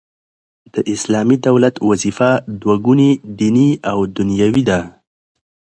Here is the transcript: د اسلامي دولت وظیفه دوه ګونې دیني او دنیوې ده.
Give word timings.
د 0.73 0.75
اسلامي 0.93 1.37
دولت 1.47 1.75
وظیفه 1.89 2.29
دوه 2.61 2.75
ګونې 2.85 3.11
دیني 3.39 3.69
او 3.91 3.97
دنیوې 4.17 4.63
ده. 4.69 4.79